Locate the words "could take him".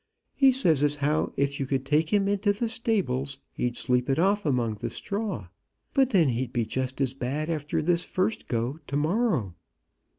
1.67-2.27